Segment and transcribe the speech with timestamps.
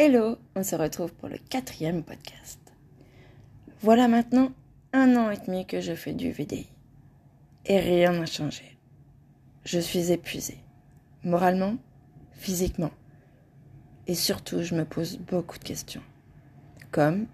[0.00, 2.60] Hello, on se retrouve pour le quatrième podcast.
[3.80, 4.52] Voilà maintenant
[4.92, 6.68] un an et demi que je fais du VDI.
[7.66, 8.78] Et rien n'a changé.
[9.64, 10.58] Je suis épuisée.
[11.24, 11.74] Moralement,
[12.30, 12.92] physiquement.
[14.06, 16.04] Et surtout, je me pose beaucoup de questions.
[16.92, 17.26] Comme,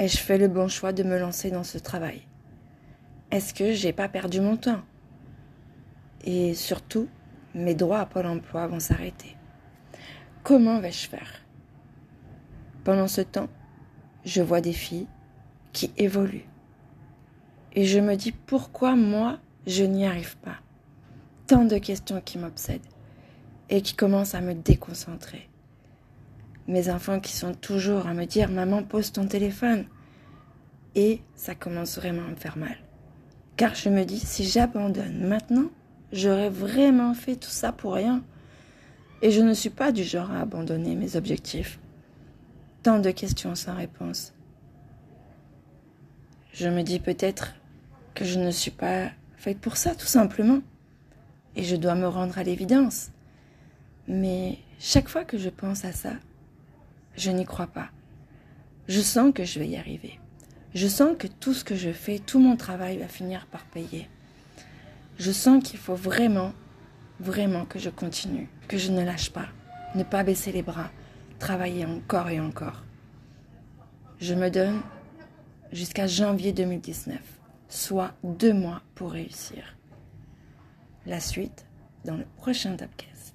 [0.00, 2.22] ai-je fait le bon choix de me lancer dans ce travail?
[3.30, 4.82] Est-ce que j'ai pas perdu mon temps?
[6.24, 7.08] Et surtout,
[7.54, 9.36] mes droits à Pôle emploi vont s'arrêter.
[10.42, 11.44] Comment vais-je faire?
[12.90, 13.48] Pendant ce temps,
[14.24, 15.06] je vois des filles
[15.72, 16.48] qui évoluent.
[17.72, 20.56] Et je me dis pourquoi moi, je n'y arrive pas.
[21.46, 22.80] Tant de questions qui m'obsèdent
[23.68, 25.48] et qui commencent à me déconcentrer.
[26.66, 29.84] Mes enfants qui sont toujours à me dire Maman, pose ton téléphone.
[30.96, 32.76] Et ça commence vraiment à me faire mal.
[33.56, 35.70] Car je me dis si j'abandonne maintenant,
[36.12, 38.24] j'aurais vraiment fait tout ça pour rien.
[39.22, 41.78] Et je ne suis pas du genre à abandonner mes objectifs.
[42.82, 44.32] Tant de questions sans réponse.
[46.54, 47.54] Je me dis peut-être
[48.14, 50.60] que je ne suis pas faite pour ça, tout simplement.
[51.56, 53.10] Et je dois me rendre à l'évidence.
[54.08, 56.14] Mais chaque fois que je pense à ça,
[57.16, 57.90] je n'y crois pas.
[58.88, 60.18] Je sens que je vais y arriver.
[60.74, 64.08] Je sens que tout ce que je fais, tout mon travail va finir par payer.
[65.18, 66.54] Je sens qu'il faut vraiment,
[67.18, 69.48] vraiment que je continue, que je ne lâche pas,
[69.94, 70.90] ne pas baisser les bras,
[71.40, 72.84] travailler encore et encore.
[74.20, 74.82] Je me donne
[75.72, 77.18] jusqu'à janvier 2019,
[77.68, 79.76] soit deux mois pour réussir.
[81.06, 81.66] La suite
[82.04, 83.34] dans le prochain Tapcast.